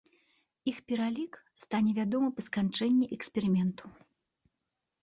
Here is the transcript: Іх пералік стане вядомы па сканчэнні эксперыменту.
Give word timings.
Іх 0.71 0.77
пералік 0.91 1.33
стане 1.65 1.91
вядомы 1.99 2.29
па 2.39 2.47
сканчэнні 2.49 3.13
эксперыменту. 3.19 3.85